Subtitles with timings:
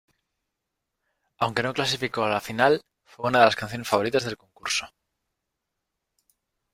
[1.37, 4.87] Aunque no clasificó a la final, fue una de las canciones favoritas del concurso.